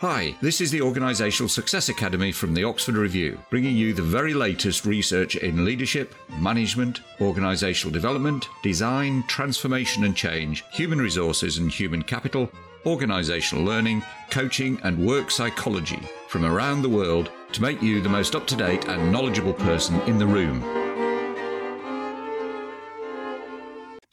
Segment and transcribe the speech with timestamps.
[0.00, 4.32] Hi, this is the Organisational Success Academy from the Oxford Review, bringing you the very
[4.32, 12.04] latest research in leadership, management, organisational development, design, transformation and change, human resources and human
[12.04, 12.48] capital,
[12.84, 18.36] organisational learning, coaching, and work psychology from around the world to make you the most
[18.36, 20.77] up to date and knowledgeable person in the room.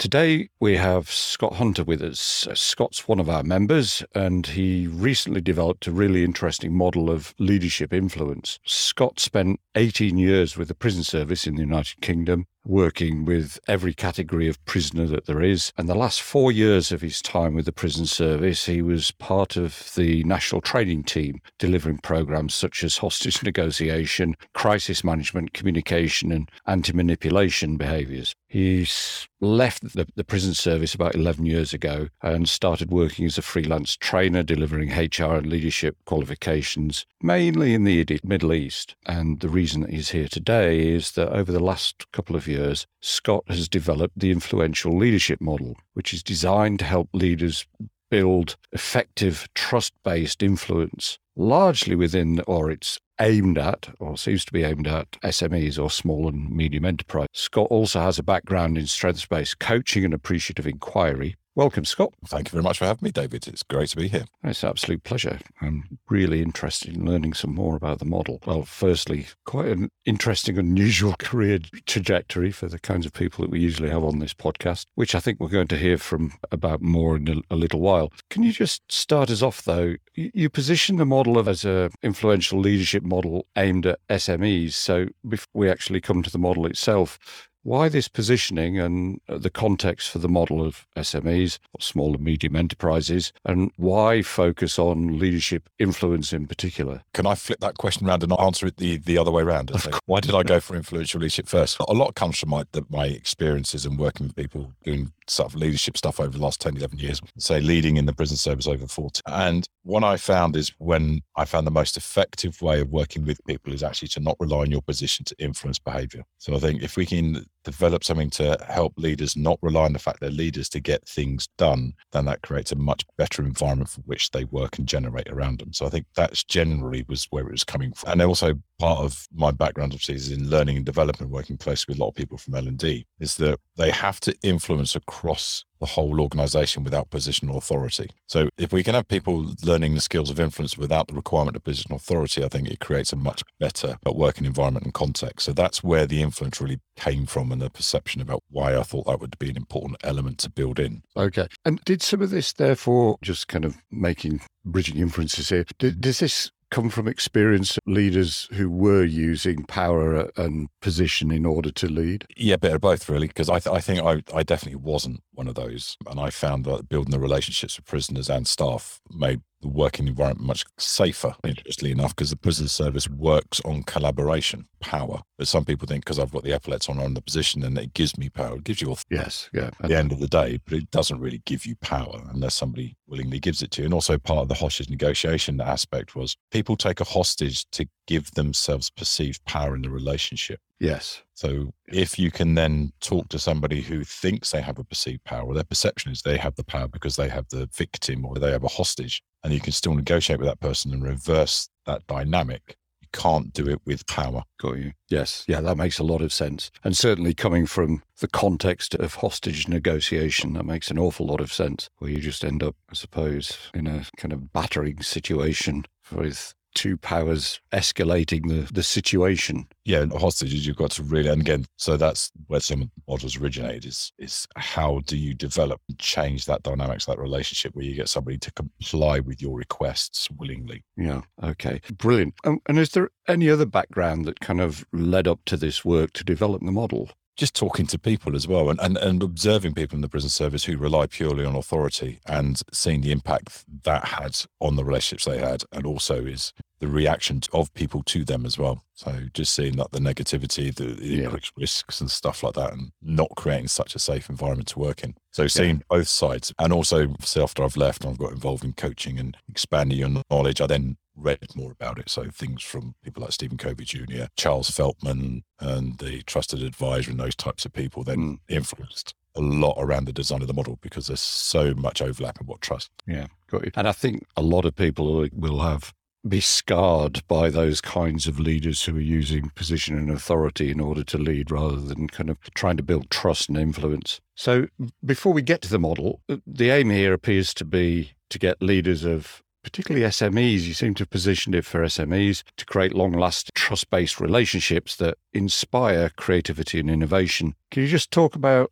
[0.06, 2.46] Today we have Scott Hunter with us.
[2.46, 7.34] Uh, Scott's one of our members and he recently developed a really interesting model of
[7.40, 8.60] leadership influence.
[8.64, 13.94] Scott spent 18 years with the prison service in the United Kingdom working with every
[13.94, 15.72] category of prisoner that there is.
[15.78, 19.56] And the last four years of his time with the prison service, he was part
[19.56, 26.50] of the national training team, delivering programs such as hostage negotiation, crisis management, communication, and
[26.66, 28.36] anti manipulation behaviors.
[28.48, 33.42] He's left the, the prison service about 11 years ago and started working as a
[33.42, 38.96] freelance trainer, delivering HR and leadership qualifications, mainly in the Middle East.
[39.06, 42.55] And the reason that he's here today is that over the last couple of years,
[42.56, 47.66] years, Scott has developed the influential leadership model, which is designed to help leaders
[48.10, 54.64] build effective trust based influence, largely within, or it's aimed at, or seems to be
[54.64, 57.28] aimed at, SMEs or small and medium enterprise.
[57.34, 62.14] Scott also has a background in strengths based coaching and appreciative inquiry, Welcome, Scott.
[62.28, 63.48] Thank you very much for having me, David.
[63.48, 64.26] It's great to be here.
[64.44, 65.40] It's an absolute pleasure.
[65.62, 68.42] I'm really interested in learning some more about the model.
[68.46, 73.62] Well, firstly, quite an interesting, unusual career trajectory for the kinds of people that we
[73.62, 77.16] usually have on this podcast, which I think we're going to hear from about more
[77.16, 78.12] in a, a little while.
[78.30, 79.96] Can you just start us off, though?
[80.14, 84.74] You position the model as an influential leadership model aimed at SMEs.
[84.74, 87.18] So before we actually come to the model itself,
[87.66, 92.24] why this positioning and uh, the context for the model of SMEs, or small and
[92.24, 97.02] medium enterprises, and why focus on leadership influence in particular?
[97.16, 99.72] Can I flip that question around and answer it the, the other way around?
[100.06, 101.78] why did I go for influential leadership first?
[101.90, 105.60] A lot comes from my, the, my experiences and working with people doing sort of
[105.60, 108.88] leadership stuff over the last 10, 11 years, say leading in the prison service over
[108.88, 109.22] 40.
[109.28, 113.44] And what I found is when I found the most effective way of working with
[113.46, 116.24] people is actually to not rely on your position to influence behavior.
[116.38, 120.00] So I think if we can develop something to help leaders not rely on the
[120.00, 124.02] fact they're leaders to get things done, then that creates a much better environment for
[124.02, 125.74] which they work and generate around them.
[125.74, 128.12] So I think that's generally was where it was coming from.
[128.12, 132.00] And also part of my background obviously is in learning and development, working closely with
[132.00, 136.22] a lot of people from L&D, is that they have to influence across the whole
[136.22, 138.10] organization without positional authority.
[138.28, 141.64] So if we can have people learning the skills of influence without the requirement of
[141.64, 145.46] positional authority, I think it creates a much better working environment and context.
[145.46, 149.06] So that's where the influence really came from and the perception about why I thought
[149.08, 151.04] that would be an important element to build in.
[151.18, 151.48] Okay.
[151.66, 156.52] And did some of this therefore just kind of making bridging inferences here, does this
[156.72, 162.26] come from experienced leaders who were using power uh, and position in order to lead?
[162.36, 165.48] Yeah, bit of both, really, because I, th- I think I, I definitely wasn't one
[165.48, 165.98] of those.
[166.10, 170.46] And I found that building the relationships with prisoners and staff made the working environment
[170.46, 175.22] much safer, interestingly enough, because the prison service works on collaboration, power.
[175.38, 177.94] But some people think because I've got the epaulets on on the position and it
[177.94, 178.58] gives me power.
[178.58, 179.72] It gives you authority yes, yeah.
[179.82, 182.96] at the end of the day, but it doesn't really give you power unless somebody
[183.08, 183.86] willingly gives it to you.
[183.86, 188.32] And also part of the hostage negotiation aspect was people take a hostage to give
[188.32, 190.60] themselves perceived power in the relationship.
[190.80, 191.24] Yes.
[191.36, 195.44] So if you can then talk to somebody who thinks they have a perceived power,
[195.44, 198.52] or their perception is they have the power because they have the victim or they
[198.52, 202.78] have a hostage, and you can still negotiate with that person and reverse that dynamic,
[203.02, 204.44] you can't do it with power.
[204.60, 204.94] Got you.
[205.10, 205.44] Yes.
[205.46, 206.72] Yeah, that makes a lot of sense.
[206.86, 211.52] And certainly coming from the context of hostage negotiation, that makes an awful lot of
[211.52, 216.54] sense, where you just end up, I suppose, in a kind of battering situation with
[216.76, 219.66] two powers escalating the, the situation.
[219.86, 223.38] Yeah, hostages, you've got to really, and again, so that's where some of the models
[223.38, 227.96] originate is, is how do you develop and change that dynamics, that relationship where you
[227.96, 230.84] get somebody to comply with your requests willingly.
[230.98, 231.22] Yeah.
[231.44, 231.82] Okay.
[231.98, 232.36] Brilliant.
[232.44, 236.14] Um, and is there any other background that kind of led up to this work
[236.14, 237.10] to develop the model?
[237.36, 240.64] Just talking to people as well and, and, and observing people in the prison service
[240.64, 245.40] who rely purely on authority and seeing the impact that had on the relationships they
[245.40, 246.54] had and also is
[246.86, 250.86] the reaction of people to them as well so just seeing that the negativity the,
[250.86, 251.24] the yeah.
[251.24, 255.04] increased risks and stuff like that and not creating such a safe environment to work
[255.04, 255.84] in so seeing yeah.
[255.90, 259.98] both sides and also after i've left and i've got involved in coaching and expanding
[259.98, 262.10] your knowledge i then read more about it.
[262.10, 267.20] So things from people like Stephen Covey Jr., Charles Feltman, and the trusted advisor and
[267.20, 268.40] those types of people then mm.
[268.50, 272.48] influenced a lot around the design of the model because there's so much overlap in
[272.48, 272.90] what trust.
[273.06, 273.72] Yeah, got you.
[273.76, 275.94] And I think a lot of people will have
[276.28, 281.04] be scarred by those kinds of leaders who are using position and authority in order
[281.04, 284.22] to lead rather than kind of trying to build trust and influence.
[284.36, 284.68] So,
[285.04, 289.04] before we get to the model, the aim here appears to be to get leaders
[289.04, 290.62] of particularly SMEs.
[290.62, 294.96] You seem to have positioned it for SMEs to create long lasting trust based relationships
[294.98, 297.56] that inspire creativity and innovation.
[297.72, 298.72] Can you just talk about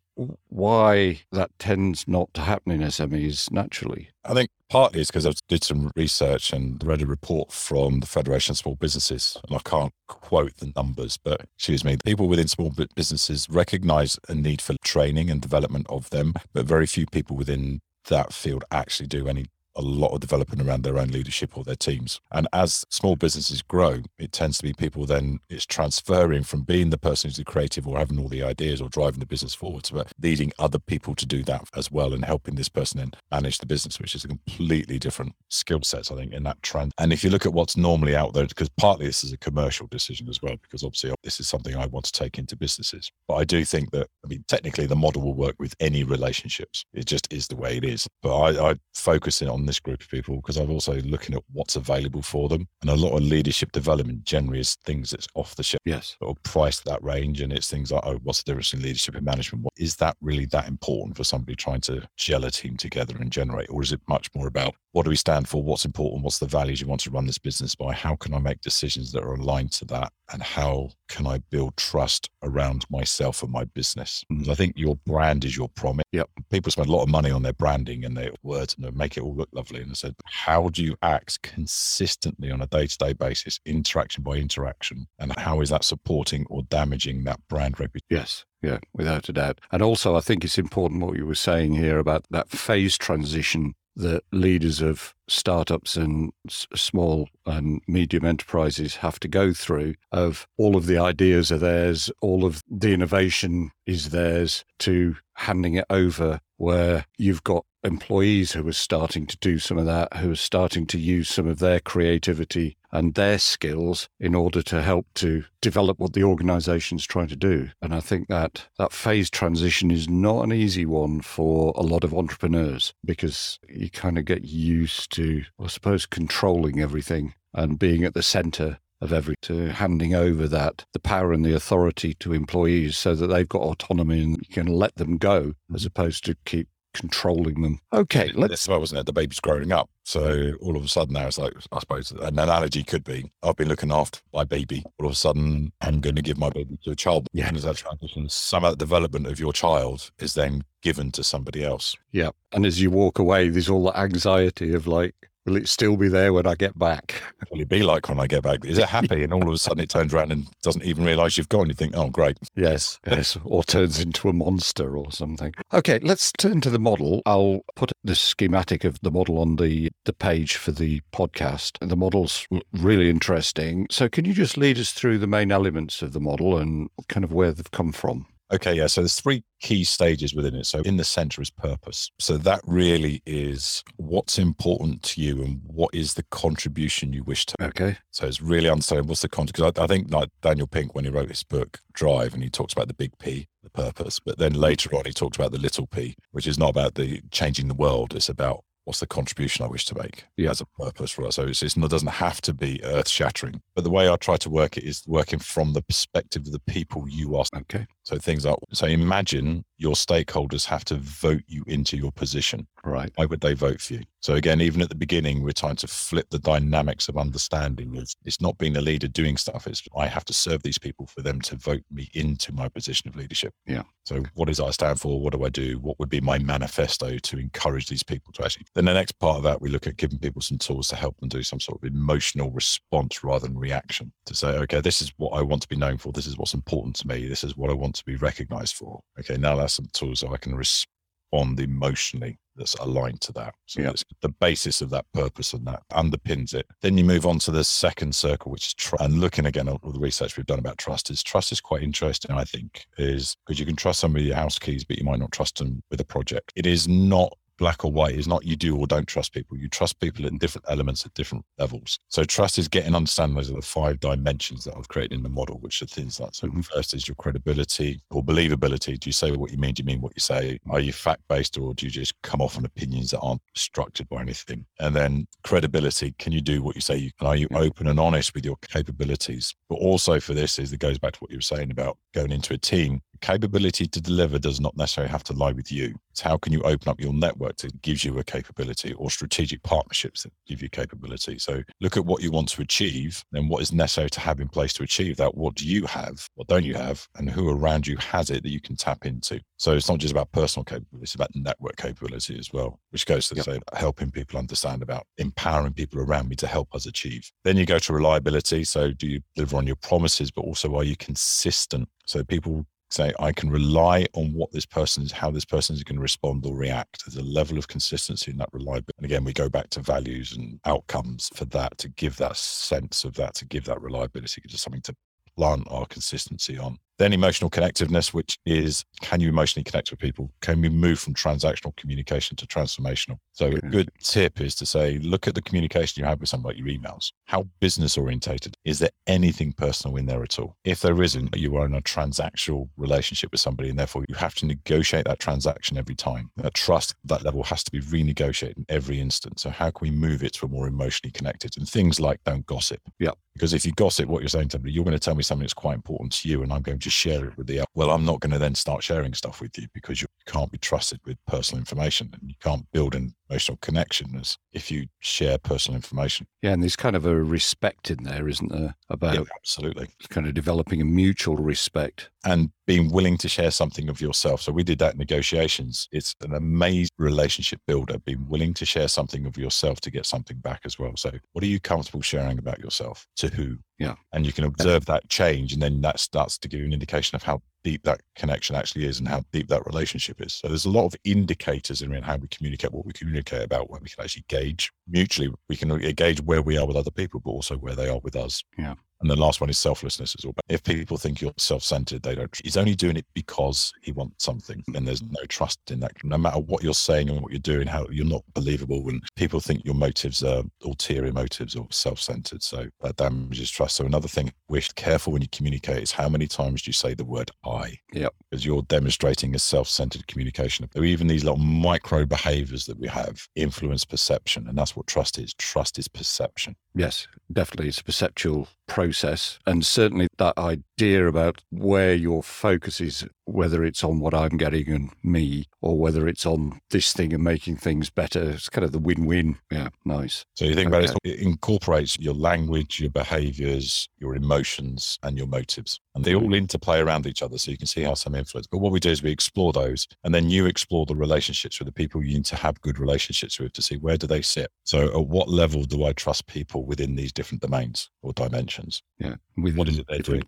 [0.50, 4.10] why that tends not to happen in SMEs naturally?
[4.24, 8.08] I think partly is because I did some research and read a report from the
[8.08, 9.38] Federation of Small Businesses.
[9.48, 14.34] And I can't quote the numbers, but excuse me, people within small businesses recognize a
[14.34, 19.06] need for training and development of them, but very few people within that field actually
[19.06, 22.22] do any a lot of development around their own leadership or their teams.
[22.32, 26.90] And as small businesses grow, it tends to be people then it's transferring from being
[26.90, 29.84] the person who's the creative or having all the ideas or driving the business forward
[29.86, 33.58] to leading other people to do that as well and helping this person then manage
[33.58, 36.92] the business, which is a completely different skill sets, I think, in that trend.
[36.98, 39.88] And if you look at what's normally out there, because partly this is a commercial
[39.88, 43.12] decision as well, because obviously this is something I want to take into businesses.
[43.28, 46.86] But I do think that, I mean, technically the model will work with any relationships.
[46.94, 48.08] It just is the way it is.
[48.22, 51.44] But I, I focus in on this group of people because I'm also looking at
[51.52, 52.68] what's available for them.
[52.82, 55.82] And a lot of leadership development generally is things that's off the shelf.
[55.86, 56.18] Yes.
[56.22, 57.42] Or priced that range.
[57.42, 59.64] And it's things like, oh, what's the difference in leadership and management?
[59.64, 63.32] What, is that really that important for somebody trying to gel a team together and
[63.32, 63.70] generate?
[63.70, 65.62] Or is it much more about what do we stand for?
[65.62, 66.24] What's important?
[66.24, 67.94] What's the values you want to run this business by?
[67.94, 70.14] How can I make decisions that are aligned to that?
[70.32, 74.24] And how can I build trust around myself and my business?
[74.30, 76.06] Because I think your brand is your promise.
[76.12, 76.30] Yep.
[76.52, 79.18] People spend a lot of money on their branding and their words and they make
[79.18, 79.82] it all look lovely.
[79.82, 84.24] And I said, how do you act consistently on a day to day basis, interaction
[84.24, 85.08] by interaction?
[85.20, 88.08] And how is that supporting or damaging that brand reputation?
[88.10, 88.46] Yes.
[88.62, 89.60] Yeah, without a doubt.
[89.72, 93.74] And also, I think it's important what you were saying here about that phase transition
[93.96, 100.48] that leaders of startups and s- small and medium enterprises have to go through of
[100.58, 105.86] all of the ideas are theirs all of the innovation is theirs to handing it
[105.90, 110.36] over where you've got employees who are starting to do some of that who are
[110.36, 115.44] starting to use some of their creativity and their skills in order to help to
[115.62, 117.70] develop what the organization's trying to do.
[117.82, 122.04] And I think that that phase transition is not an easy one for a lot
[122.04, 128.04] of entrepreneurs because you kind of get used to, I suppose, controlling everything and being
[128.04, 132.32] at the center of every to handing over that the power and the authority to
[132.32, 136.36] employees so that they've got autonomy and you can let them go as opposed to
[136.46, 137.80] keep controlling them.
[137.92, 138.68] Okay, let's.
[138.68, 139.06] Why wasn't it?
[139.06, 142.40] The baby's growing up, so all of a sudden now it's like I suppose an
[142.40, 144.84] analogy could be I've been looking after my baby.
[145.00, 147.28] All of a sudden I'm going to give my baby to a child.
[147.34, 147.48] Yeah.
[147.48, 151.24] And as that transition, some of the development of your child is then given to
[151.24, 151.96] somebody else.
[152.12, 155.98] Yeah, and as you walk away, there's all the anxiety of like, will it still
[155.98, 157.22] be there when I get back?
[157.52, 158.66] Will it be like when I get back?
[158.66, 159.24] Is it happy?
[159.24, 161.68] and all of a sudden it turns around and doesn't even realise you've gone.
[161.68, 162.38] You think, oh, great.
[162.56, 165.54] Yes, yes, or turns into a monster or something.
[165.74, 167.22] Okay, let's turn to the model.
[167.26, 171.78] I'll put the schematic of the model on the, the page for the podcast.
[171.88, 173.88] The model's really interesting.
[173.92, 177.24] So, can you just lead us through the main elements of the model and kind
[177.24, 178.28] of where they've come from?
[178.54, 178.88] Okay, yeah.
[178.88, 180.66] So there's three key stages within it.
[180.66, 182.12] So in the center is purpose.
[182.20, 187.46] So that really is what's important to you and what is the contribution you wish
[187.48, 187.56] to.
[187.64, 187.98] Okay.
[188.12, 189.56] So it's really understanding what's the content.
[189.56, 192.50] Because I, I think like Daniel Pink, when he wrote his book Drive, and he
[192.50, 195.58] talks about the big P, the purpose, but then later on he talks about the
[195.60, 198.14] little P, which is not about the changing the world.
[198.16, 200.50] It's about what's the contribution I wish to make Yeah.
[200.50, 201.36] as a purpose for us.
[201.36, 203.62] So it's, it's, it doesn't have to be earth shattering.
[203.76, 206.60] But the way I try to work it is working from the perspective of the
[206.60, 207.46] people you are.
[207.56, 207.86] Okay.
[208.04, 212.68] So things like, so imagine your stakeholders have to vote you into your position.
[212.84, 213.12] Right.
[213.16, 214.02] Why would they vote for you?
[214.20, 217.96] So again, even at the beginning, we're trying to flip the dynamics of understanding.
[217.96, 219.68] It's, it's not being a leader doing stuff.
[219.68, 223.10] It's I have to serve these people for them to vote me into my position
[223.10, 223.54] of leadership.
[223.66, 223.84] Yeah.
[224.06, 225.22] So what is I stand for?
[225.22, 225.80] What do I do?
[225.80, 228.66] What would be my manifesto to encourage these people to actually?
[228.76, 231.18] Then the next part of that, we look at giving people some tools to help
[231.20, 234.12] them do some sort of emotional response rather than reaction.
[234.26, 236.12] To say, okay, this is what I want to be known for.
[236.12, 237.28] This is what's important to me.
[237.28, 239.02] This is what I want to be recognized for.
[239.20, 243.56] Okay, now that's some tools so I can respond emotionally that's aligned to that.
[243.66, 243.90] So Yeah.
[243.90, 246.68] it's the basis of that purpose and that underpins it.
[246.82, 249.04] Then you move on to the second circle, which is trust.
[249.04, 251.82] And looking again at all the research we've done about trust is trust is quite
[251.82, 255.04] interesting, I think, is because you can trust somebody with your house keys, but you
[255.04, 256.52] might not trust them with a project.
[256.56, 258.16] It is not black or white.
[258.16, 259.58] It's not you do or don't trust people.
[259.58, 262.00] You trust people in different elements at different levels.
[262.10, 265.30] So trust is getting understanding those are the five dimensions that I've created in the
[265.30, 266.48] model, which are things like so.
[266.48, 266.62] Mm-hmm.
[266.62, 269.00] First is your credibility or believability.
[269.00, 269.74] Do you say what you mean?
[269.74, 270.60] Do you mean what you say?
[270.70, 274.10] Are you fact based or do you just come off on opinions that aren't structured
[274.10, 274.66] by anything?
[274.80, 276.16] And then credibility.
[276.20, 276.98] Can you do what you say?
[276.98, 279.54] You, are you open and honest with your capabilities?
[279.70, 282.32] But also for this is it goes back to what you were saying about going
[282.32, 285.96] into a team capability to deliver does not necessarily have to lie with you.
[286.12, 289.64] It's how can you open up your network that gives you a capability or strategic
[289.64, 291.40] partnerships that give you capability.
[291.40, 294.50] So look at what you want to achieve and what is necessary to have in
[294.50, 295.36] place to achieve that.
[295.36, 296.28] What do you have?
[296.36, 297.08] What don't you have?
[297.16, 299.40] And who around you has it that you can tap into?
[299.56, 303.30] So it's not just about personal capability, it's about network capability as well, which goes
[303.30, 303.46] to yep.
[303.46, 307.32] say helping people understand about empowering people around me to help us achieve.
[307.46, 308.66] Then you go to reliability.
[308.66, 311.88] So do you deliver on your promises, but also are you consistent?
[312.06, 315.84] So people say I can rely on what this person is, how this person is
[315.84, 317.04] going to respond or react.
[317.06, 318.94] There's a level of consistency in that reliability.
[318.98, 323.04] And again, we go back to values and outcomes for that to give that sense
[323.04, 324.96] of that, to give that reliability, just something to
[325.36, 326.78] plant our consistency on.
[327.00, 330.32] Then emotional connectiveness, which is can you emotionally connect with people?
[330.42, 333.18] Can we move from transactional communication to transformational?
[333.34, 336.60] So a good tip is to say, look at the communication you have with somebody,
[336.60, 337.12] your emails.
[337.26, 338.56] How business orientated?
[338.64, 340.56] Is there anything personal in there at all?
[340.64, 344.36] If there isn't, you are in a transactional relationship with somebody and therefore you have
[344.36, 346.30] to negotiate that transaction every time.
[346.38, 349.42] That trust, that level has to be renegotiated in every instance.
[349.42, 351.58] So how can we move it to a more emotionally connected?
[351.58, 352.82] And things like don't gossip.
[353.00, 353.12] Yeah.
[353.34, 355.44] Because if you gossip what you're saying to me, you're going to tell me something
[355.44, 358.06] that's quite important to you and I'm going to share it with the well i'm
[358.06, 361.18] not going to then start sharing stuff with you because you can't be trusted with
[361.28, 366.28] personal information and you can't build an emotional connection as if you share personal information
[366.42, 370.28] yeah and there's kind of a respect in there isn't there about yeah, absolutely kind
[370.28, 374.42] of developing a mutual respect and being willing to share something of yourself.
[374.42, 375.90] So we did that in negotiations.
[375.92, 380.38] It's an amazing relationship builder, being willing to share something of yourself to get something
[380.38, 380.94] back as well.
[380.96, 383.06] So what are you comfortable sharing about yourself?
[383.18, 383.58] To who?
[383.80, 383.96] Yeah.
[384.14, 387.16] And you can observe that change and then that starts to give you an indication
[387.16, 390.34] of how deep that connection actually is and how deep that relationship is.
[390.34, 393.82] So there's a lot of indicators in how we communicate, what we communicate about, when
[393.82, 395.32] we can actually gauge mutually.
[395.50, 398.16] We can gauge where we are with other people, but also where they are with
[398.16, 398.44] us.
[398.58, 398.76] Yeah.
[399.04, 400.34] And the last one is selflessness as well.
[400.48, 402.34] If people think you're self-centered, they don't.
[402.42, 404.78] He's only doing it because he wants something, hmm.
[404.78, 405.92] and there's no trust in that.
[406.06, 409.42] No matter what you're saying and what you're doing, how you're not believable, when people
[409.42, 413.76] think your motives are ulterior motives or self-centered, so that damages trust.
[413.76, 416.94] So another thing, we're careful when you communicate is how many times do you say
[416.94, 417.78] the word "I"?
[417.92, 418.14] Yep.
[418.32, 420.70] Because you're demonstrating a self-centered communication.
[420.74, 425.20] So even these little micro behaviors that we have influence perception, and that's what trust
[425.20, 425.34] is.
[425.34, 426.56] Trust is perception.
[426.76, 427.68] Yes, definitely.
[427.70, 429.40] It's a perceptual process.
[429.46, 430.34] And certainly that
[430.78, 435.78] idea about where your focus is, whether it's on what I'm getting and me, or
[435.78, 439.38] whether it's on this thing and making things better, it's kind of the win win.
[439.52, 440.26] Yeah, nice.
[440.36, 440.86] So you think okay.
[440.86, 445.80] about it, it incorporates your language, your behaviors, your emotions, and your motives.
[445.96, 446.34] And they all hmm.
[446.34, 447.38] interplay around each other.
[447.38, 448.48] So you can see how some influence.
[448.48, 449.88] But what we do is we explore those.
[450.04, 453.40] And then you explore the relationships with the people you need to have good relationships
[453.40, 454.50] with to see where do they sit.
[454.64, 458.82] So at what level do I trust people within these different domains or dimensions?
[458.98, 459.16] Yeah.
[459.38, 460.28] Within what is it they different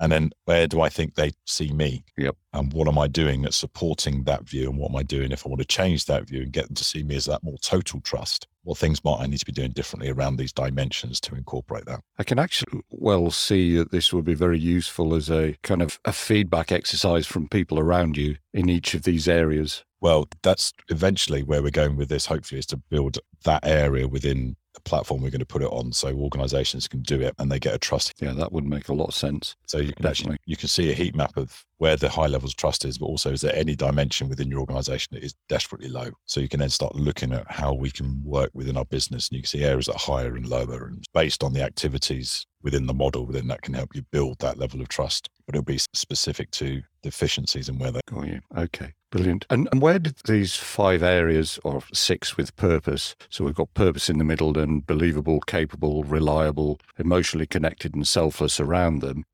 [0.00, 2.04] And then where do I think they see me?
[2.16, 2.36] Yep.
[2.52, 4.70] And what am I doing that's supporting that view?
[4.70, 6.74] And what am I doing if I want to change that view and get them
[6.76, 8.46] to see me as that more total trust?
[8.66, 12.00] what things might I need to be doing differently around these dimensions to incorporate that?
[12.18, 16.00] I can actually well see that this would be very useful as a kind of
[16.04, 19.84] a feedback exercise from people around you in each of these areas.
[20.00, 24.56] Well, that's eventually where we're going with this, hopefully, is to build that area within
[24.76, 27.58] the platform we're going to put it on so organizations can do it and they
[27.58, 28.12] get a trust.
[28.20, 29.56] Yeah, that would make a lot of sense.
[29.66, 30.10] So you can Definitely.
[30.10, 32.98] actually you can see a heat map of where the high levels of trust is,
[32.98, 36.10] but also is there any dimension within your organization that is desperately low?
[36.24, 39.36] So you can then start looking at how we can work within our business and
[39.36, 42.86] you can see areas that are higher and lower and based on the activities within
[42.86, 45.30] the model, within that can help you build that level of trust.
[45.46, 48.40] But it'll be specific to deficiencies and where they Got you.
[48.56, 48.92] Okay.
[49.12, 49.46] Brilliant.
[49.48, 54.10] And, and where did these five areas, or six with purpose, so we've got purpose
[54.10, 59.24] in the middle and believable, capable, reliable, emotionally connected, and selfless around them,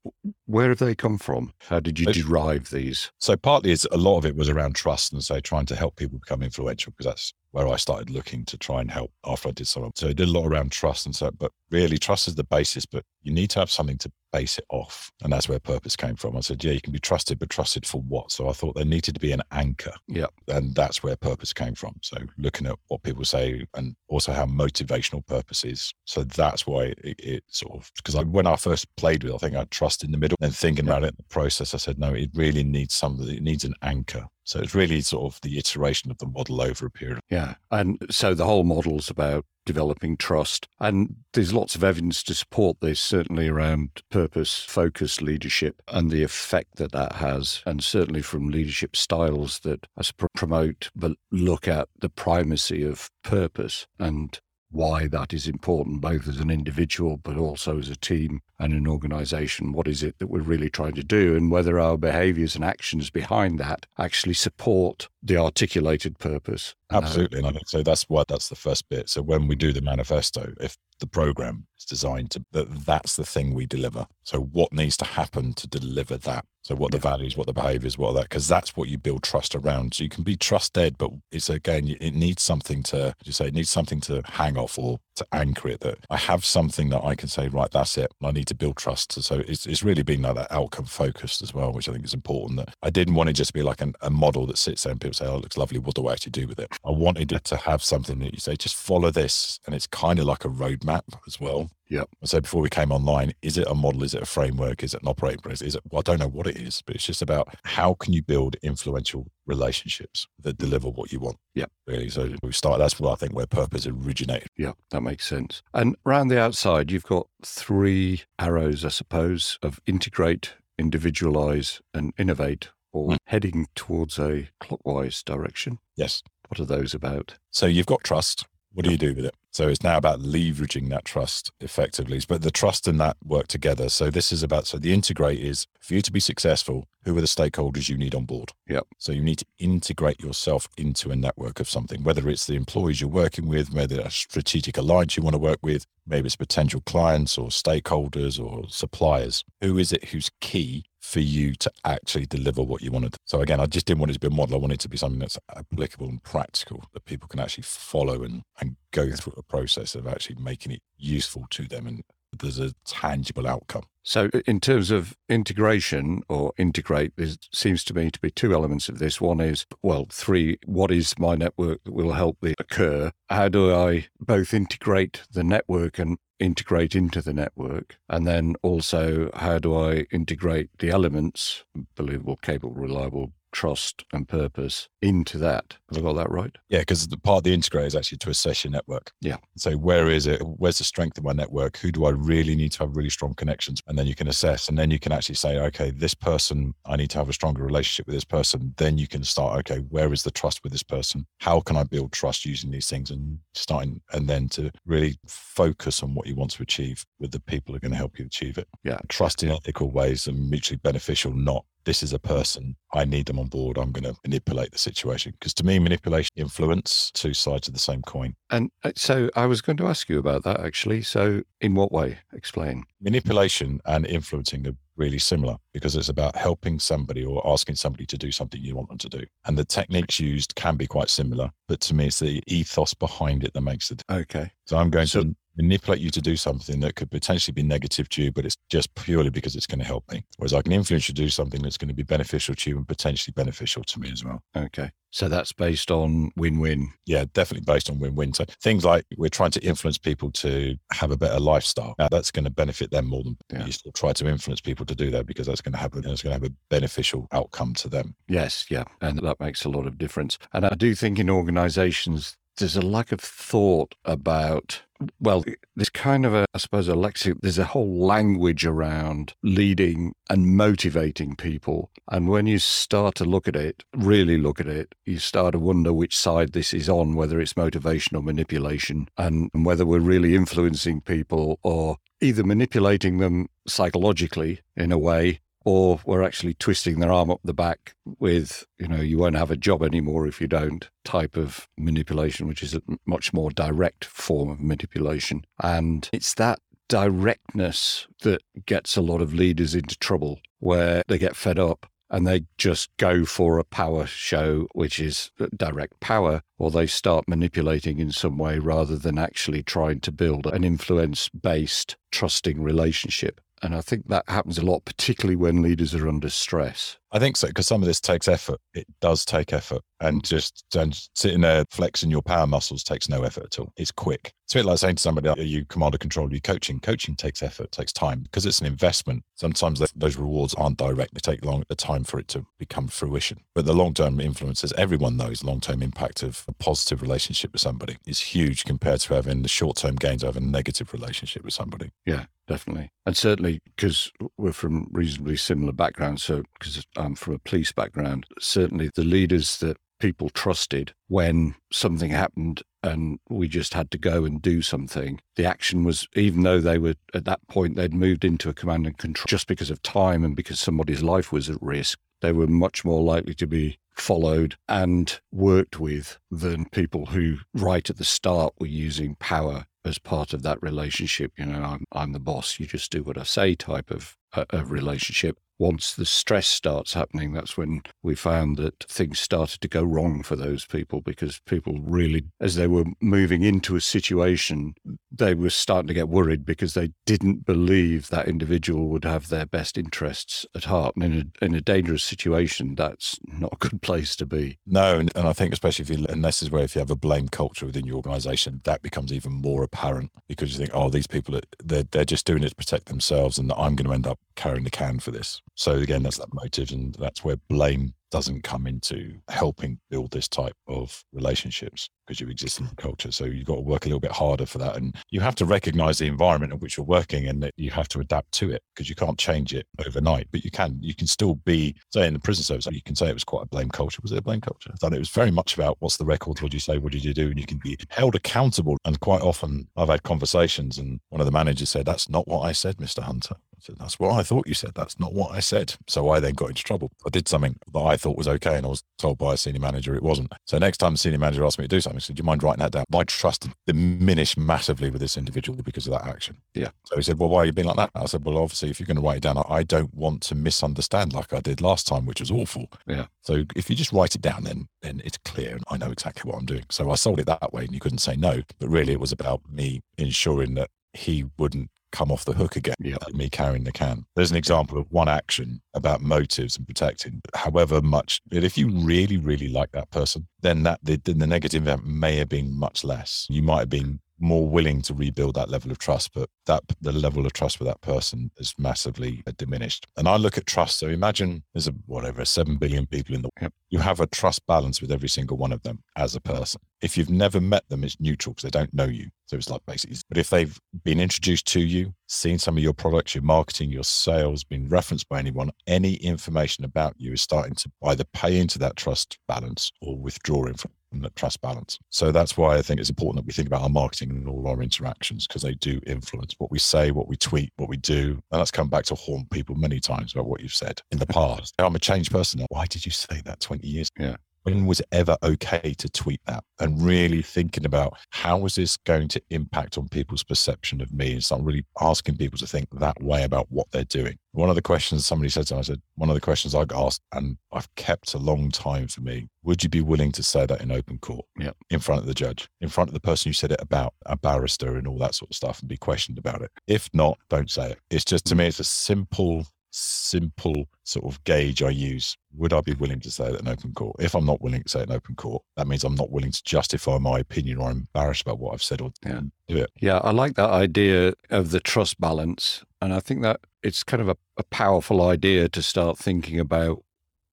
[0.44, 1.52] where have they come from?
[1.68, 3.10] How did you derive these?
[3.18, 5.96] So partly it's a lot of it was around trust and so trying to help
[5.96, 9.52] people become influential because that's where I started looking to try and help after I
[9.52, 9.90] did some.
[9.94, 12.84] So I did a lot around trust and so, but really trust is the basis,
[12.84, 15.12] but you need to have something to base it off.
[15.22, 16.36] And that's where purpose came from.
[16.36, 18.32] I said, yeah, you can be trusted, but trusted for what?
[18.32, 19.92] So I thought there needed to be an anchor.
[20.08, 20.26] Yeah.
[20.48, 21.94] And that's where purpose came from.
[22.02, 25.92] So looking at what people say and also how motivational purpose is.
[26.06, 29.38] So that's why it, it sort of, because I, when I first played with I
[29.38, 30.92] think I trust in the middle and thinking yeah.
[30.92, 33.74] about it in the process, I said, no, it really needs something, it needs an
[33.82, 37.20] anchor So it's really sort of the iteration of the model over a period.
[37.30, 37.54] Yeah.
[37.70, 40.68] And so the whole model's about developing trust.
[40.80, 46.22] And there's lots of evidence to support this, certainly around purpose focused leadership and the
[46.22, 47.62] effect that that has.
[47.64, 49.86] And certainly from leadership styles that
[50.34, 54.40] promote, but look at the primacy of purpose and
[54.72, 58.86] why that is important, both as an individual, but also as a team and an
[58.86, 59.72] organization.
[59.72, 63.10] What is it that we're really trying to do, and whether our behaviors and actions
[63.10, 66.74] behind that actually support the articulated purpose.
[66.94, 67.38] Absolutely.
[67.38, 69.08] And I think so that's why that's the first bit.
[69.08, 73.26] So when we do the manifesto, if the program is designed to that that's the
[73.26, 74.06] thing we deliver.
[74.22, 76.44] So what needs to happen to deliver that?
[76.62, 79.56] So what the values, what the behaviors, what that, because that's what you build trust
[79.56, 79.94] around.
[79.94, 83.54] So you can be trusted, but it's again, it needs something to, you say, it
[83.54, 87.16] needs something to hang off or to anchor it that I have something that I
[87.16, 88.12] can say, right, that's it.
[88.22, 89.20] I need to build trust.
[89.20, 92.14] So it's, it's really been like that outcome focused as well, which I think is
[92.14, 94.84] important that I didn't want it just to be like an, a model that sits
[94.84, 95.80] there and people say, oh, it looks lovely.
[95.80, 96.68] What do I actually do with it?
[96.84, 99.60] I wanted it to have something that you say, just follow this.
[99.66, 101.70] And it's kind of like a roadmap as well.
[101.88, 102.08] Yep.
[102.24, 104.02] So before we came online, is it a model?
[104.02, 104.82] Is it a framework?
[104.82, 105.68] Is it an operating principle?
[105.68, 105.82] Is it?
[105.90, 108.56] Well, I don't know what it is, but it's just about how can you build
[108.62, 111.36] influential relationships that deliver what you want.
[111.54, 111.66] Yeah.
[111.86, 112.08] Really.
[112.08, 112.78] So we start.
[112.78, 114.48] That's where I think where purpose originated.
[114.56, 115.62] Yeah, that makes sense.
[115.74, 122.70] And around the outside, you've got three arrows, I suppose, of integrate, individualize, and innovate,
[122.92, 123.16] or mm.
[123.26, 125.78] heading towards a clockwise direction.
[125.96, 126.22] Yes.
[126.52, 127.36] What are those about?
[127.50, 128.44] So you've got trust.
[128.74, 129.34] What do you do with it?
[129.52, 133.88] So it's now about leveraging that trust effectively, but the trust and that work together.
[133.88, 137.22] So this is about, so the integrate is for you to be successful, who are
[137.22, 138.52] the stakeholders you need on board?
[138.68, 138.86] Yep.
[138.98, 143.00] So you need to integrate yourself into a network of something, whether it's the employees
[143.00, 146.82] you're working with, whether a strategic alliance you want to work with, maybe it's potential
[146.84, 149.42] clients or stakeholders or suppliers.
[149.62, 153.16] Who is it who's key for you to actually deliver what you wanted.
[153.24, 154.54] So again, I just didn't want it to be a model.
[154.54, 158.22] I wanted it to be something that's applicable and practical that people can actually follow
[158.22, 162.02] and, and go through a process of actually making it useful to them and
[162.38, 163.84] there's a tangible outcome.
[164.04, 168.88] So, in terms of integration or integrate, there seems to me to be two elements
[168.88, 169.20] of this.
[169.20, 173.12] One is, well, three, what is my network that will help the occur?
[173.28, 177.96] How do I both integrate the network and integrate into the network?
[178.08, 181.64] And then also, how do I integrate the elements,
[181.94, 185.76] believable, capable, reliable, trust and purpose into that.
[185.90, 186.54] Have I got that right?
[186.68, 189.12] Yeah, because the part of the integrator is actually to assess your network.
[189.20, 189.36] Yeah.
[189.56, 190.40] So where is it?
[190.42, 191.76] Where's the strength of my network?
[191.78, 193.80] Who do I really need to have really strong connections?
[193.86, 196.96] And then you can assess and then you can actually say, okay, this person, I
[196.96, 198.74] need to have a stronger relationship with this person.
[198.76, 201.26] Then you can start, okay, where is the trust with this person?
[201.40, 206.02] How can I build trust using these things and starting and then to really focus
[206.02, 208.26] on what you want to achieve with the people who are going to help you
[208.26, 208.68] achieve it.
[208.84, 208.98] Yeah.
[209.08, 212.76] Trust in ethical ways and mutually beneficial, not this is a person.
[212.94, 213.78] I need them on board.
[213.78, 215.32] I'm going to manipulate the situation.
[215.32, 218.34] Because to me, manipulation, influence, two sides of the same coin.
[218.50, 221.02] And uh, so I was going to ask you about that actually.
[221.02, 222.18] So, in what way?
[222.32, 222.84] Explain.
[223.00, 228.18] Manipulation and influencing are really similar because it's about helping somebody or asking somebody to
[228.18, 229.24] do something you want them to do.
[229.46, 233.44] And the techniques used can be quite similar, but to me, it's the ethos behind
[233.44, 234.02] it that makes it.
[234.10, 234.50] Okay.
[234.66, 238.08] So I'm going so, to manipulate you to do something that could potentially be negative
[238.10, 240.24] to you, but it's just purely because it's going to help me.
[240.38, 242.76] Whereas I can influence you to do something that's going to be beneficial to you
[242.76, 244.42] and potentially beneficial to me as well.
[244.56, 244.90] Okay.
[245.12, 246.90] So that's based on win win.
[247.04, 248.32] Yeah, definitely based on win win.
[248.32, 251.94] So things like we're trying to influence people to have a better lifestyle.
[251.98, 253.66] Now that's going to benefit them more than yeah.
[253.66, 255.98] you still try to influence people to do that because that's going to have a,
[255.98, 258.14] it's going to have a beneficial outcome to them.
[258.26, 260.38] Yes, yeah, and that makes a lot of difference.
[260.54, 264.82] And I do think in organisations there's a lack of thought about
[265.20, 267.40] well, there's kind of a, I suppose, a lexic.
[267.40, 271.90] There's a whole language around leading and motivating people.
[272.10, 275.58] And when you start to look at it, really look at it, you start to
[275.58, 280.00] wonder which side this is on, whether it's motivation or manipulation, and, and whether we're
[280.00, 287.00] really influencing people or either manipulating them psychologically in a way or we're actually twisting
[287.00, 290.40] their arm up the back with, you know, you won't have a job anymore if
[290.40, 295.44] you don't type of manipulation, which is a much more direct form of manipulation.
[295.62, 301.36] And it's that directness that gets a lot of leaders into trouble where they get
[301.36, 306.70] fed up and they just go for a power show, which is direct power, or
[306.70, 311.96] they start manipulating in some way rather than actually trying to build an influence based,
[312.10, 313.40] trusting relationship.
[313.62, 316.98] And I think that happens a lot, particularly when leaders are under stress.
[317.12, 318.58] I think so because some of this takes effort.
[318.72, 323.22] It does take effort, and just and sitting there flexing your power muscles takes no
[323.22, 323.72] effort at all.
[323.76, 324.32] It's quick.
[324.44, 326.26] It's a bit like saying to somebody, "Are you command and control?
[326.26, 329.24] Are you coaching?" Coaching takes effort, takes time because it's an investment.
[329.34, 333.40] Sometimes those rewards aren't direct; they take long a time for it to become fruition.
[333.54, 337.60] But the long term influences, everyone knows, long term impact of a positive relationship with
[337.60, 341.54] somebody is huge compared to having the short term gains of a negative relationship with
[341.54, 341.90] somebody.
[342.06, 342.90] Yeah, definitely.
[343.04, 346.22] And certainly because we're from reasonably similar backgrounds.
[346.22, 352.10] So, because I'm from a police background, certainly the leaders that people trusted when something
[352.10, 355.20] happened and we just had to go and do something.
[355.36, 358.86] The action was, even though they were at that point, they'd moved into a command
[358.86, 362.48] and control just because of time and because somebody's life was at risk, they were
[362.48, 368.04] much more likely to be followed and worked with than people who, right at the
[368.04, 371.32] start, were using power as part of that relationship.
[371.36, 374.46] You know, I'm, I'm the boss, you just do what I say type of, uh,
[374.50, 379.68] of relationship once the stress starts happening, that's when we found that things started to
[379.68, 384.74] go wrong for those people because people really, as they were moving into a situation,
[385.12, 389.46] they were starting to get worried because they didn't believe that individual would have their
[389.46, 390.96] best interests at heart.
[390.96, 394.58] And in a, in a dangerous situation, that's not a good place to be.
[394.66, 396.96] No, and, I think especially if you, and this is where if you have a
[396.96, 401.06] blame culture within your organisation, that becomes even more apparent because you think, oh, these
[401.06, 404.08] people, are, they're, they're just doing it to protect themselves and I'm going to end
[404.08, 405.40] up carrying the can for this.
[405.54, 410.28] So again, that's that motive, and that's where blame doesn't come into helping build this
[410.28, 413.10] type of relationships because you exist in the culture.
[413.10, 414.76] So you've got to work a little bit harder for that.
[414.76, 417.88] And you have to recognize the environment in which you're working and that you have
[417.88, 420.28] to adapt to it because you can't change it overnight.
[420.30, 423.08] But you can, you can still be, say in the prison service, you can say
[423.08, 424.00] it was quite a blame culture.
[424.02, 424.70] Was it a blame culture?
[424.78, 426.40] Thought it was very much about what's the record?
[426.42, 426.76] What did you say?
[426.76, 427.28] What did you do?
[427.28, 428.76] And you can be held accountable.
[428.84, 432.42] And quite often I've had conversations and one of the managers said, That's not what
[432.42, 433.02] I said, Mr.
[433.02, 434.72] Hunter I said, That's what I thought you said.
[434.74, 435.74] That's not what I said.
[435.86, 436.90] So I then got into trouble.
[437.06, 438.56] I did something that I thought was okay.
[438.56, 440.32] And I was told by a senior manager it wasn't.
[440.46, 442.24] So next time the senior manager asked me to do something, I said, Do you
[442.24, 442.84] mind writing that down?
[442.90, 446.36] My trust diminished massively with this individual because of that action.
[446.54, 446.70] Yeah.
[446.84, 447.90] So he said, Well, why are you being like that?
[447.94, 450.34] I said, Well, obviously, if you're going to write it down, I don't want to
[450.34, 452.66] misunderstand like I did last time, which was awful.
[452.86, 453.06] Yeah.
[453.22, 456.28] So if you just write it down, then then it's clear and I know exactly
[456.28, 456.64] what I'm doing.
[456.70, 458.42] So I sold it that way and you couldn't say no.
[458.58, 462.74] But really, it was about me ensuring that he wouldn't come off the hook again,
[462.80, 462.96] yeah.
[463.12, 464.04] me carrying the can.
[464.16, 467.20] There's an example of one action about motives and protecting.
[467.34, 471.86] However much, if you really, really like that person, then that the, the negative event
[471.86, 473.26] may have been much less.
[473.30, 476.92] You might have been more willing to rebuild that level of trust, but that the
[476.92, 479.86] level of trust with that person is massively uh, diminished.
[479.96, 480.78] And I look at trust.
[480.78, 483.52] So imagine there's a whatever seven billion people in the world.
[483.68, 486.60] You have a trust balance with every single one of them as a person.
[486.82, 489.08] If you've never met them, it's neutral because they don't know you.
[489.26, 492.74] So it's like basically, but if they've been introduced to you, seen some of your
[492.74, 497.54] products, your marketing, your sales, been referenced by anyone, any information about you is starting
[497.54, 500.44] to either pay into that trust balance or withdraw
[500.92, 501.78] from the trust balance.
[501.88, 504.46] So that's why I think it's important that we think about our marketing and all
[504.46, 508.20] our interactions because they do influence what we say, what we tweet, what we do.
[508.30, 511.06] And that's come back to haunt people many times about what you've said in the
[511.06, 511.54] past.
[511.58, 512.44] I'm a changed person.
[512.50, 514.10] Why did you say that 20 years ago?
[514.10, 518.54] Yeah when was it ever okay to tweet that and really thinking about how was
[518.54, 522.46] this going to impact on people's perception of me and start really asking people to
[522.46, 525.60] think that way about what they're doing one of the questions somebody said to me,
[525.60, 528.88] I said, one of the questions I got asked, and I've kept a long time
[528.88, 531.26] for me, would you be willing to say that in open court?
[531.38, 531.52] Yeah.
[531.70, 534.16] In front of the judge, in front of the person you said it about, a
[534.16, 536.50] barrister and all that sort of stuff, and be questioned about it.
[536.66, 537.78] If not, don't say it.
[537.90, 538.38] It's just to mm.
[538.38, 542.16] me, it's a simple simple sort of gauge I use.
[542.36, 543.96] Would I be willing to say that in open court?
[543.98, 546.30] If I'm not willing to say it in open court, that means I'm not willing
[546.30, 549.20] to justify my opinion or I'm embarrassed about what I've said or yeah.
[549.48, 549.70] do it.
[549.80, 552.62] Yeah, I like that idea of the trust balance.
[552.80, 556.84] And I think that it's kind of a, a powerful idea to start thinking about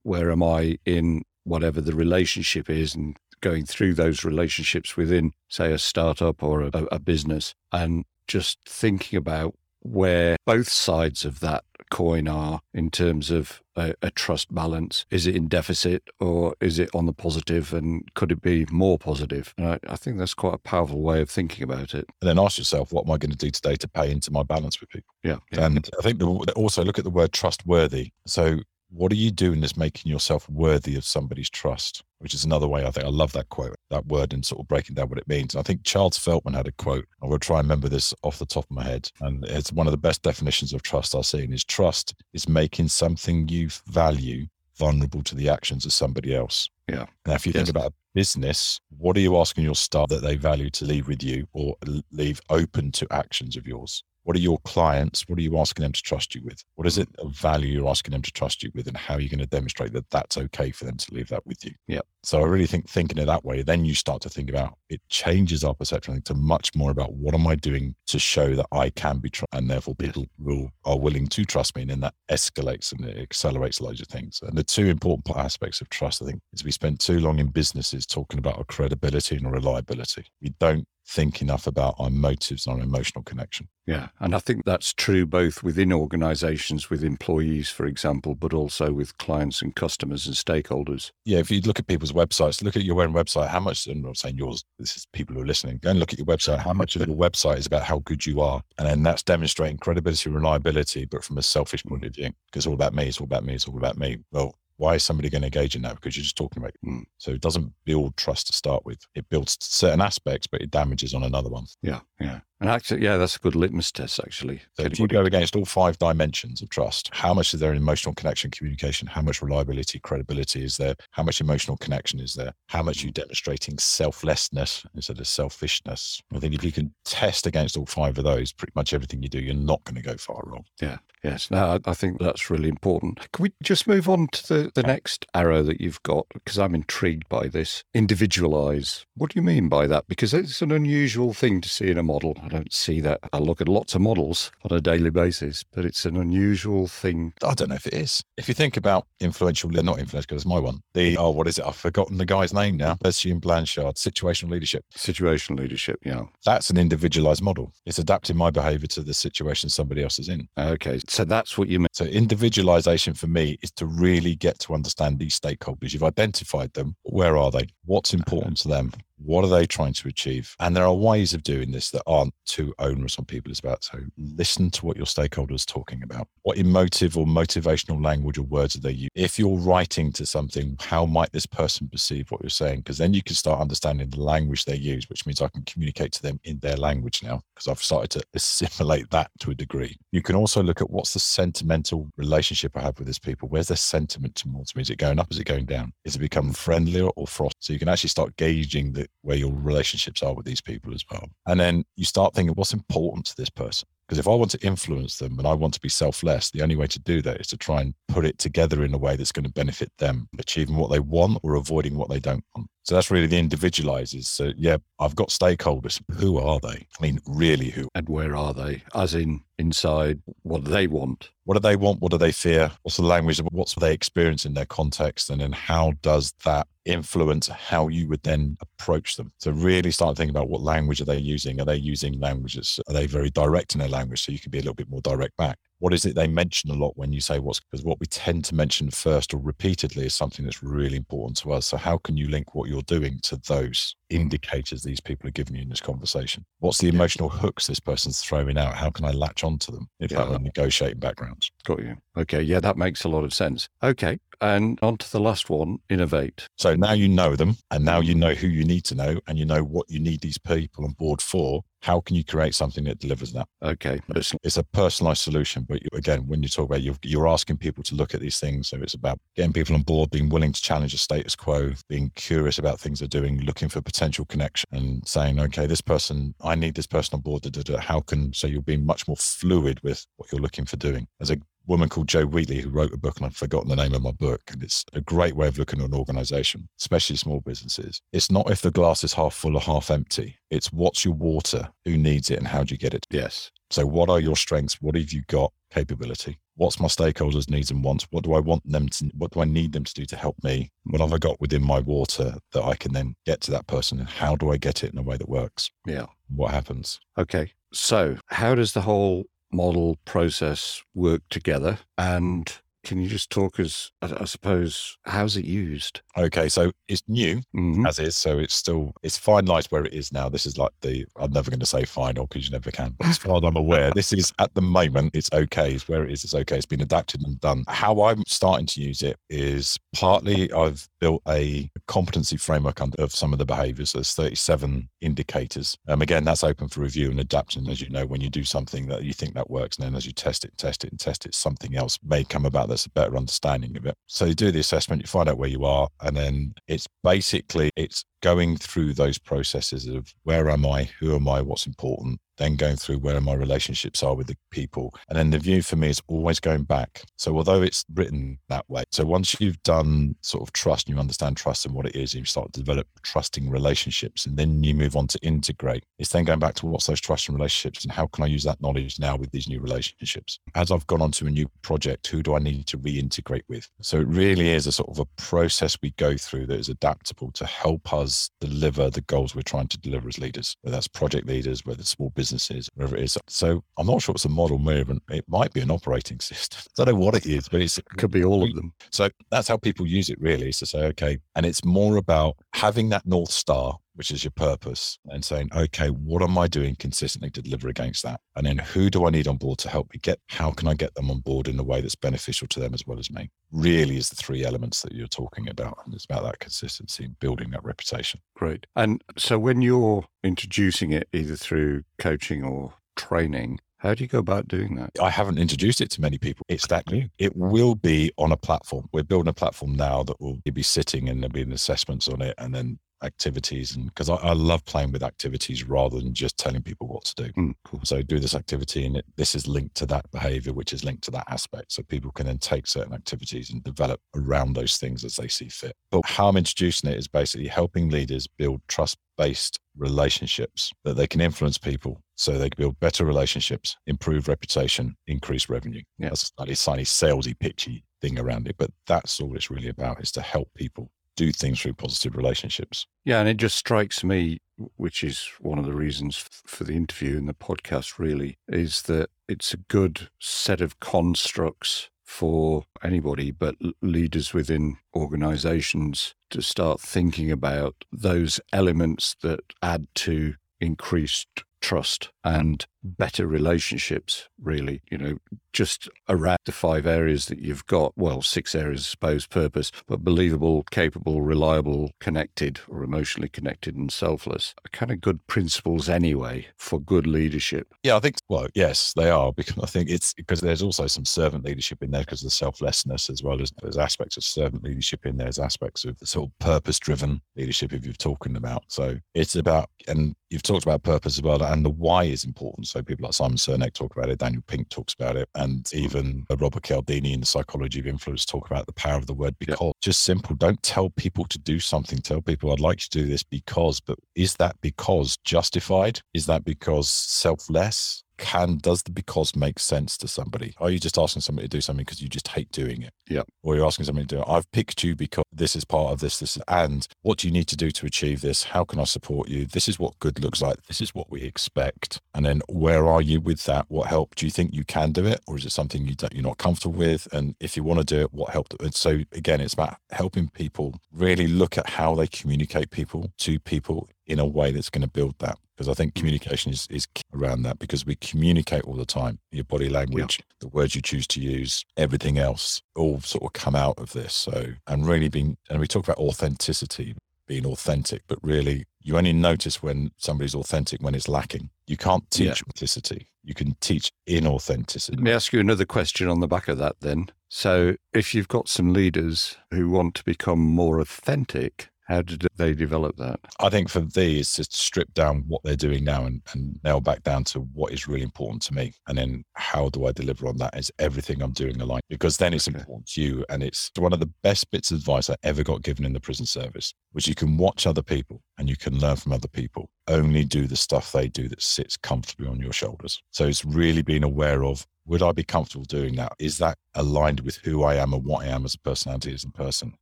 [0.04, 5.72] where am I in whatever the relationship is and going through those relationships within, say,
[5.72, 11.64] a startup or a, a business, and just thinking about where both sides of that
[11.90, 15.06] coin are in terms of a, a, trust balance?
[15.10, 18.98] Is it in deficit or is it on the positive and could it be more
[18.98, 19.54] positive?
[19.58, 22.06] And I, I, think that's quite a powerful way of thinking about it.
[22.22, 24.44] And then ask yourself, what am I going to do today to pay into my
[24.44, 25.14] balance with people?
[25.24, 25.38] Yeah.
[25.52, 25.66] yeah.
[25.66, 28.12] And I think the, also look at the word trustworthy.
[28.26, 32.04] So what are you doing that's making yourself worthy of somebody's trust?
[32.20, 34.68] Which is another way I think I love that quote, that word, and sort of
[34.68, 35.56] breaking down what it means.
[35.56, 37.06] I think Charles Feltman had a quote.
[37.24, 39.10] I will try and remember this off the top of my head.
[39.22, 42.90] And it's one of the best definitions of trust I've seen is trust is making
[42.90, 46.70] something you value vulnerable to the actions of somebody else.
[46.88, 47.06] Yeah.
[47.28, 47.66] Now, if you yes.
[47.66, 51.22] think about business, what are you asking your staff that they value to leave with
[51.22, 51.76] you or
[52.12, 54.04] leave open to actions of yours?
[54.30, 55.28] What are your clients?
[55.28, 56.64] What are you asking them to trust you with?
[56.76, 58.88] What is it of value you're asking them to trust you with?
[58.88, 61.48] And how are you going to demonstrate that that's okay for them to leave that
[61.48, 61.72] with you?
[61.88, 62.02] Yeah.
[62.22, 65.02] So I really think thinking it that way, then you start to think about it
[65.10, 68.92] changes our perception to much more about what am I doing to show that I
[68.92, 72.14] can be trusted, and therefore people will are willing to trust me, and then that
[72.30, 74.42] escalates and it accelerates loads of things.
[74.44, 77.48] And the two important aspects of trust, I think, is we spend too long in
[77.48, 80.26] businesses talking about our credibility and our reliability.
[80.42, 83.68] We don't think enough about our motives and our emotional connection.
[83.88, 84.10] Yeah.
[84.20, 89.18] And I think that's true both within organizations, with employees, for example, but also with
[89.18, 91.12] clients and customers and stakeholders.
[91.26, 91.40] Yeah.
[91.40, 94.18] If you look at people's websites, look at your own website, how much, I'm not
[94.18, 96.74] saying yours, this is people who are listening, go and look at your website, how
[96.74, 98.62] much of your website is about how good you are.
[98.78, 102.68] And then that's demonstrating credibility, reliability, but from a selfish point of view, because it's
[102.68, 104.18] all about me, it's all about me, it's all about me.
[104.32, 105.96] Well, why is somebody going to engage in that?
[105.96, 106.88] Because you're just talking about it.
[106.88, 107.04] Mm.
[107.18, 109.00] So it doesn't build trust to start with.
[109.14, 111.66] It builds certain aspects, but it damages on another one.
[111.82, 112.40] Yeah, yeah.
[112.60, 114.62] And actually, yeah, that's a good litmus test, actually.
[114.74, 117.78] So if you go against all five dimensions of trust, how much is there in
[117.78, 119.08] emotional connection, communication?
[119.08, 120.96] How much reliability, credibility is there?
[121.12, 122.54] How much emotional connection is there?
[122.68, 123.16] How much are you mm.
[123.16, 126.22] demonstrating selflessness instead of selfishness?
[126.36, 129.30] I think if you can test against all five of those, pretty much everything you
[129.30, 130.66] do, you're not going to go far wrong.
[130.82, 130.98] Yeah.
[131.24, 131.52] Yes.
[131.52, 133.32] No, I think that's really important.
[133.34, 136.26] Can we just move on to the, the next arrow that you've got?
[136.34, 137.84] Because I'm intrigued by this.
[137.94, 139.06] Individualize.
[139.16, 140.08] What do you mean by that?
[140.08, 142.38] Because it's an unusual thing to see in a model.
[142.50, 143.20] I don't see that.
[143.32, 147.34] I look at lots of models on a daily basis, but it's an unusual thing.
[147.44, 148.24] I don't know if it is.
[148.38, 150.82] If you think about influential, not influential, because it's my one.
[150.96, 151.66] The, oh, what is it?
[151.66, 152.96] I've forgotten the guy's name now.
[152.96, 154.84] Bessine Blanchard, situational leadership.
[154.96, 156.24] Situational leadership, yeah.
[156.44, 157.72] That's an individualized model.
[157.86, 160.48] It's adapting my behavior to the situation somebody else is in.
[160.58, 161.00] Okay.
[161.08, 161.88] So that's what you mean.
[161.94, 165.94] So individualization for me is to really get to understand these stakeholders.
[165.94, 166.96] You've identified them.
[167.04, 167.68] Where are they?
[167.86, 168.92] What's important to them?
[169.24, 170.56] What are they trying to achieve?
[170.60, 173.52] And there are ways of doing this that aren't too onerous on people.
[173.52, 176.28] It's about so listen to what your stakeholders talking about.
[176.44, 179.10] What emotive or motivational language or words are they using?
[179.16, 182.80] If you're writing to something, how might this person perceive what you're saying?
[182.80, 186.12] Because then you can start understanding the language they use, which means I can communicate
[186.14, 189.98] to them in their language now because I've started to assimilate that to a degree.
[190.12, 193.50] You can also look at what's the sentimental relationship I have with these people.
[193.50, 194.82] Where's their sentiment towards me?
[194.82, 195.32] Is it going up?
[195.32, 195.94] Is it going down?
[196.06, 197.56] Is it become friendlier or frost?
[197.60, 201.04] So you can actually start gauging the where your relationships are with these people as
[201.12, 201.30] well.
[201.46, 203.88] And then you start thinking, what's important to this person?
[204.08, 206.76] Because if I want to influence them and I want to be selfless, the only
[206.76, 209.32] way to do that is to try and put it together in a way that's
[209.32, 212.68] going to benefit them, achieving what they want or avoiding what they don't want.
[212.84, 214.28] So that's really the individualizes.
[214.28, 216.02] So yeah, I've got stakeholders.
[216.18, 216.88] Who are they?
[217.00, 217.88] I mean, really who?
[217.94, 218.84] And where are they?
[218.96, 221.30] As in inside, what do they want?
[221.44, 222.02] What do they want?
[222.02, 222.72] What do they fear?
[222.82, 223.40] What's the language?
[223.52, 225.30] What's they experience in their context?
[225.30, 229.32] And then how does that influence how you would then approach them?
[229.38, 231.62] So really start thinking about what language are they using?
[231.62, 232.80] Are they using languages?
[232.88, 234.24] Are they very direct in their language?
[234.26, 236.70] So you can be a little bit more direct back what is it they mention
[236.70, 240.06] a lot when you say what's because what we tend to mention first or repeatedly
[240.06, 241.68] is something that's really important to us.
[241.68, 245.56] So how can you link what you're doing to those indicators these people are giving
[245.56, 246.46] you in this conversation?
[246.60, 248.76] What's the emotional hooks this person's throwing out?
[248.76, 250.24] How can I latch onto them if yeah.
[250.24, 251.52] I'm negotiating backgrounds?
[251.66, 251.96] Got you.
[252.18, 252.42] Okay.
[252.42, 253.68] Yeah, that makes a lot of sense.
[253.84, 254.20] Okay.
[254.42, 256.48] And on to the last one, innovate.
[256.58, 258.20] So now you know them and now you mm.
[258.20, 260.92] know who you need to know and you know what you need these people on
[260.92, 263.48] board for how can you create something that delivers that?
[263.64, 264.02] Okay.
[264.10, 265.66] It's, it's a personalized solution.
[265.68, 268.40] But you, again, when you talk about you're, you're asking people to look at these
[268.40, 268.70] things.
[268.70, 272.12] So it's about getting people on board, being willing to challenge the status quo, being
[272.16, 276.56] curious about things they're doing, looking for potential connection and saying, okay, this person, I
[276.56, 277.44] need this person on board.
[277.44, 277.80] Da, da, da.
[277.80, 281.08] How can, so you'll be much more fluid with what you're looking for doing.
[281.20, 283.94] As a woman called Jo Wheatley who wrote a book, and I've forgotten the name
[283.94, 284.42] of my book.
[284.52, 288.02] And it's a great way of looking at an organization, especially small businesses.
[288.12, 290.38] It's not if the glass is half full or half empty.
[290.50, 293.06] It's what's your water, who needs it, and how do you get it?
[293.10, 293.52] Yes.
[293.70, 294.82] So, what are your strengths?
[294.82, 295.54] What have you got?
[295.72, 296.40] Capability.
[296.56, 298.08] What's my stakeholders' needs and wants?
[298.12, 299.12] What do I want them to?
[299.16, 300.72] What do I need them to do to help me?
[300.84, 304.00] What have I got within my water that I can then get to that person?
[304.00, 305.70] And how do I get it in a way that works?
[305.86, 306.08] Yeah.
[306.34, 307.00] What happens?
[307.18, 307.54] Okay.
[307.72, 313.92] So, how does the whole model process work together and can you just talk as,
[314.02, 316.02] I suppose, how's it used?
[316.18, 317.86] Okay, so it's new mm-hmm.
[317.86, 320.30] as is, so it's still it's finalized where it is now.
[320.30, 322.96] This is like the I'm never going to say final because you never can.
[323.02, 325.74] As far as I'm aware, this is at the moment it's okay.
[325.74, 326.24] It's where it is.
[326.24, 326.58] It's okay.
[326.58, 327.64] It's been adapted and done.
[327.68, 333.34] How I'm starting to use it is partly I've built a competency framework of some
[333.34, 333.94] of the behaviors.
[333.94, 335.78] There's 37 indicators.
[335.88, 337.70] Um, again, that's open for review and adaptation.
[337.70, 340.06] As you know, when you do something that you think that works, and then as
[340.06, 342.92] you test it, test it, and test it, something else may come about that's a
[342.92, 343.96] better understanding of it.
[344.08, 347.72] So you do the assessment, you find out where you are, and then it's basically
[347.76, 352.56] it's going through those processes of where am I, who am I, what's important, then
[352.56, 354.94] going through where my relationships are with the people.
[355.10, 357.04] And then the view for me is always going back.
[357.18, 361.00] So although it's written that way, so once you've done sort of trust and you
[361.00, 364.64] understand trust and what it is, and you start to develop trusting relationships, and then
[364.64, 367.92] you move on to integrate, it's then going back to what's those trusting relationships and
[367.92, 370.40] how can I use that knowledge now with these new relationships?
[370.56, 373.70] As I've gone on to a new project, who do I need to reintegrate with?
[373.82, 377.32] So it really is a sort of a process we go through that is adaptable
[377.34, 381.28] to help us deliver the goals we're trying to deliver as leaders, whether that's project
[381.28, 383.18] leaders, whether it's small businesses, whatever it is.
[383.28, 385.02] So I'm not sure it's a model movement.
[385.10, 386.62] It might be an operating system.
[386.78, 388.74] I don't know what it is, but it's, it could be all of them.
[388.92, 392.38] So that's how people use it really is to say, okay, and it's more about
[392.54, 396.74] having that North Star which is your purpose, and saying, okay, what am I doing
[396.78, 398.22] consistently to deliver against that?
[398.38, 400.22] And then who do I need on board to help me get?
[400.30, 402.88] How can I get them on board in a way that's beneficial to them as
[402.88, 403.30] well as me?
[403.52, 405.80] Really is the three elements that you're talking about.
[405.84, 408.22] And it's about that consistency and building that reputation.
[408.38, 408.68] Great.
[408.74, 414.20] And so when you're introducing it either through coaching or training, how do you go
[414.20, 414.92] about doing that?
[415.02, 416.46] I haven't introduced it to many people.
[416.48, 417.10] It's that new.
[417.18, 418.88] It will be on a platform.
[418.94, 422.36] We're building a platform now that will be sitting and there'll be assessments on it
[422.38, 426.62] and then activities and because I, I, love playing with activities rather than just telling
[426.62, 427.80] people what to do mm, cool.
[427.84, 431.04] so do this activity and it, this is linked to that behavior which is linked
[431.06, 435.04] to that aspect so people can then take certain activities and develop around those things
[435.04, 438.98] as they see fit but how i'm introducing it is basically helping leaders build trust
[439.18, 444.96] based relationships that they can influence people so they can build better relationships improve reputation
[445.08, 446.10] increase revenue yeah.
[446.10, 450.02] that's a slightly slightly salesy pitchy thing around it but that's all it's really about
[450.02, 452.88] is to help people do things through positive relationships.
[453.06, 454.40] Yeah, and it just strikes me,
[454.78, 459.10] which is one of the reasons for the interview and the podcast, really, is that
[459.28, 467.32] it's a good set of constructs for anybody, but leaders within organizations to start thinking
[467.32, 474.82] about those elements that add to increased trust and better relationships, really.
[474.90, 475.18] You know,
[475.54, 480.04] just around the five areas that you've got well, six areas, I suppose, purpose, but
[480.04, 486.48] believable, capable, reliable, connected, or emotionally connected and selfless are kind of good principles anyway
[486.58, 487.74] for good leadership.
[487.84, 491.06] Yeah, I think, well, yes, they are, because I think it's because there's also some
[491.06, 494.64] servant leadership in there because of the selflessness as well as there's aspects of servant
[494.64, 498.36] leadership in there, there's aspects of the sort of purpose driven leadership if you're talking
[498.36, 498.64] about.
[498.68, 502.68] So it's about, and you've talked about purpose as well, and the why is important.
[502.70, 506.26] So people like Simon Sinek talk about it, Daniel Pink talks about it, and even
[506.30, 509.36] uh, Robert Cialdini in the Psychology of Influence talk about the power of the word
[509.40, 509.58] because.
[509.60, 509.72] Yeah.
[509.82, 510.36] Just simple.
[510.36, 512.00] Don't tell people to do something.
[512.00, 516.02] Tell people I'd like you to do this because, but is that because justified?
[516.14, 518.04] Is that because selfless?
[518.20, 520.54] Can does the because make sense to somebody?
[520.60, 522.94] Are you just asking somebody to do something because you just hate doing it?
[523.08, 523.24] Yeah.
[523.42, 524.28] Or you're asking somebody to do it.
[524.28, 527.48] I've picked you because this is part of this, this, and what do you need
[527.48, 528.44] to do to achieve this?
[528.44, 529.46] How can I support you?
[529.46, 530.62] This is what good looks like.
[530.68, 532.02] This is what we expect.
[532.14, 533.66] And then where are you with that?
[533.70, 534.16] What help?
[534.16, 535.22] Do you think you can do it?
[535.26, 537.08] Or is it something you don't, you're not comfortable with?
[537.14, 538.62] And if you want to do it, what helped?
[538.62, 543.40] And so again, it's about helping people really look at how they communicate people to
[543.40, 546.88] people in a way that's going to build that because I think communication is, is
[547.14, 549.20] around that because we communicate all the time.
[549.34, 550.36] Your body language, yeah.
[550.40, 554.14] the words you choose to use, everything else all sort of come out of this.
[554.14, 556.96] So, and really being, and we talk about authenticity,
[557.28, 561.50] being authentic, but really you only notice when somebody's authentic when it's lacking.
[561.68, 562.32] You can't teach yeah.
[562.32, 563.10] authenticity.
[563.26, 564.92] You can teach inauthenticity.
[564.92, 567.10] Let me ask you another question on the back of that then.
[567.28, 572.54] So, if you've got some leaders who want to become more authentic, how did they
[572.54, 573.20] develop that?
[573.40, 577.02] I think for these, to strip down what they're doing now and, and nail back
[577.02, 578.74] down to what is really important to me.
[578.88, 582.34] And then how do I deliver on that is everything I'm doing aligned because then
[582.34, 582.60] it's okay.
[582.60, 583.26] important to you.
[583.30, 586.00] And it's one of the best bits of advice I ever got given in the
[586.00, 589.70] prison service, which you can watch other people and you can learn from other people.
[589.88, 593.02] Only do the stuff they do that sits comfortably on your shoulders.
[593.10, 596.14] So it's really being aware of would I be comfortable doing that?
[596.20, 599.24] Is that aligned with who I am and what I am as a personality as
[599.24, 599.76] a person?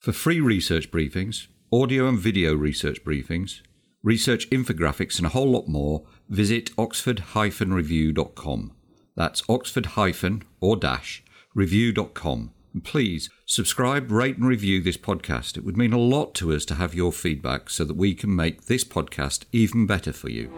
[0.00, 3.60] For free research briefings, audio and video research briefings,
[4.02, 8.72] research infographics, and a whole lot more, visit oxford-review.com.
[9.14, 11.22] That's oxford- or dash
[11.54, 12.52] review.com.
[12.72, 15.58] And please subscribe, rate, and review this podcast.
[15.58, 18.34] It would mean a lot to us to have your feedback so that we can
[18.34, 20.50] make this podcast even better for you.